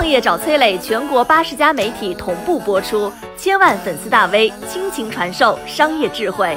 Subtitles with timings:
[0.00, 6.56] 创业找崔磊，全国八十家媒体同步播出，千万粉丝大 V 倾情传授商业智慧。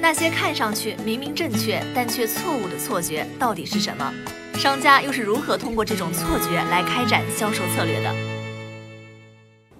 [0.00, 4.12] 那些看上去明明正确但却错误的错觉到底是什么？
[4.54, 8.14] 商家又是如何通过这种错觉来开展销售策略的？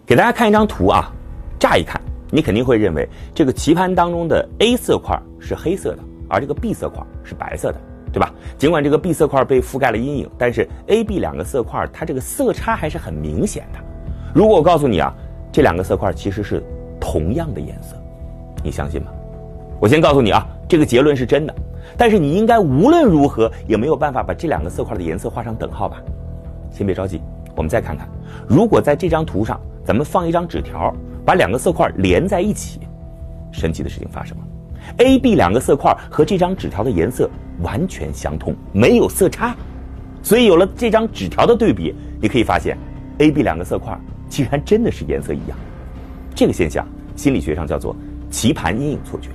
[0.04, 1.08] 给大家看一张图啊，
[1.56, 7.80] 乍一看你肯定会认为这个棋盘当中的 A 色块是黑色的，而这个 B 色块是白色的。
[8.12, 8.32] 对吧？
[8.58, 13.78] 尽管这个 B 色块被覆盖了阴影，但是 A、B 两个色块它这个色差还是很明显的。
[14.34, 15.14] 如果我告诉你啊，
[15.52, 16.62] 这两个色块其实是
[17.00, 17.96] 同样的颜色，
[18.62, 19.10] 你相信吗？
[19.80, 21.54] 我先告诉你啊，这个结论是真的，
[21.96, 25.96] 但是你应该无论如何也没有办法把这两个色块的颜色画上等号吧？
[26.70, 27.20] 先别着急，
[27.56, 28.08] 我们再看看，
[28.46, 32.80] 如果在这张图上咱们放一张纸条，把两个色块连在一起，
[33.50, 34.44] 神奇的事情发生了。
[34.98, 37.28] A、B 两个色块和这张纸条的颜色
[37.62, 39.54] 完全相同，没有色差，
[40.22, 42.76] 所以有了这张纸条的对比，你可以发现
[43.18, 45.58] ，A、B 两个色块竟然真的是颜色一样。
[46.34, 47.94] 这个现象心理学上叫做
[48.30, 49.28] 棋盘阴影错觉。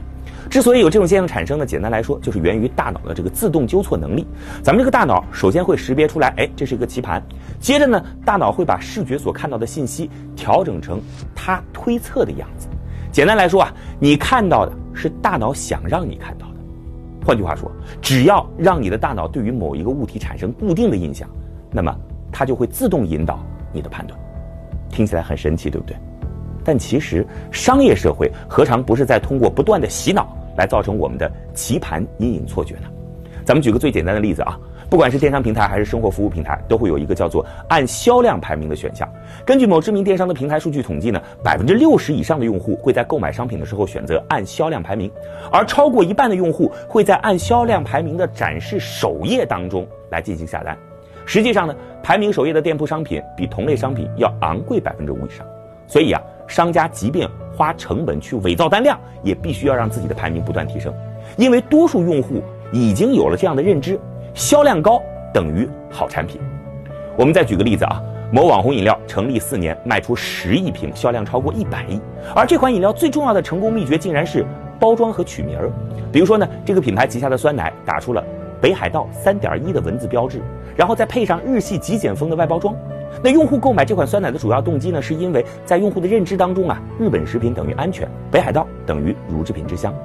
[0.47, 4.25] 之所以有这种现象产生呢，简单来说就是源于大脑的这个自动纠错能力。
[4.61, 7.21] 咱们这个大脑首先会识别出来，哎，这是一个棋盘，
[7.59, 11.01] 接着呢，大脑会把视觉所看到的信息调整成
[11.35, 12.67] 它推测的样子。
[13.15, 16.55] 简单来说啊，你看到的是大脑想让你看到的。
[17.25, 17.71] 换句话说，
[18.01, 21.25] 只要让你的大脑对于某一个物体产生固定的印象，
[21.71, 21.97] 那么
[22.29, 23.39] 它就会自动引导
[23.71, 24.19] 你的判断。
[24.89, 25.95] 听起来很神奇，对不对？
[26.61, 32.89] 但其实商业社会何尝不是在通过不断的洗脑来造成我们的棋盘阴影错觉呢？
[33.45, 34.59] 咱们举个最简单的例子啊。
[34.89, 39.07] 不管是电商平台还是生活服务平台，都会有一个叫做按销量排名的选项。
[39.45, 45.11] 根据某知名电商的平台数据统计呢，百分之六十以上的用户会在购买商品的时候选择按销量排名，
[45.51, 50.77] 而超过一半的用户会在按销量排名的展示首页当中来进行下单。
[51.25, 55.45] 实际上呢，排名首页的店铺商品比同类商品要昂贵百分之五以上。
[55.87, 60.93] 所以啊，商家即便花成本去伪造单量，也必须要让自己的排名不断提升，
[61.37, 62.41] 因为多数用户
[62.71, 63.99] 已经有了这样的认知。
[64.35, 65.01] 销量高
[65.33, 66.41] 等于好产品。
[67.17, 68.03] 我们再举个例子啊，
[68.33, 71.97] 某网红饮料成立四年，卖出十亿瓶，销量超过一百亿。
[72.35, 74.45] 而这款饮料最重要的成功秘诀，竟然是
[74.77, 75.71] 包装和取名儿。
[76.11, 78.21] 比如说呢，这个品牌旗下的酸奶打出了
[78.59, 80.41] “北海道三点一”的文字标志，
[80.75, 82.75] 然后再配上日系极简风的外包装。
[83.23, 89.95] 那用户购买这款酸奶的主要动机呢，是因为在用户的认知当中啊，日本食品等于安全，北海道等于乳制品之乡。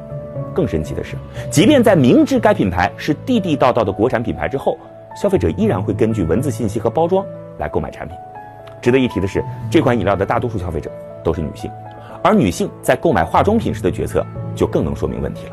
[0.55, 1.16] 更神奇的是，
[1.50, 4.77] 即便在明知该品牌是地地道道的国产品牌之后，
[5.21, 7.25] 消费者依然会根据文字信息和包装
[7.59, 8.16] 来购买产品。
[8.81, 10.91] 值得一提的是，这款饮料的大多数消费者
[11.22, 11.71] 都是女性，
[12.22, 14.25] 而女性在购买化妆品时的决策
[14.55, 15.53] 就更能说明问题了。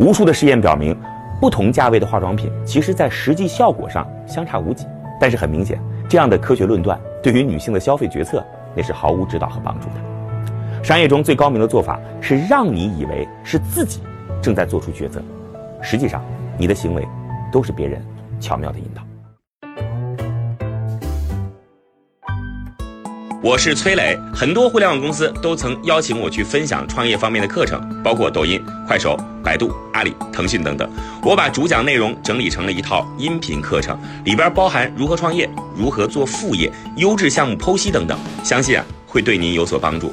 [0.00, 0.96] 无数的实验表明，
[1.40, 4.86] 不同价位的化妆品其实在实际效果上相差无几。
[5.20, 5.78] 但是很明显，
[6.08, 8.44] 这样的科学论断对于女性的消费决策
[8.74, 10.82] 那是毫无指导和帮助的。
[10.82, 14.00] 商业中最高明的做法是让你以为是自己。
[14.44, 15.22] 正在做出抉择，
[15.80, 16.22] 实际上，
[16.58, 17.02] 你的行为
[17.50, 18.04] 都是别人
[18.38, 19.02] 巧妙的引导。
[23.42, 30.86] 我是崔磊，很多互联网公司都曾邀请我去分享创业方面的课程，包括抖音、快手、百度、阿里、腾讯等等。
[31.22, 40.12] 我把主讲内容整理成了一套音频课程，里边包含如何创业、如何做副业、优质项目剖析等等，相信啊会对您有所帮助。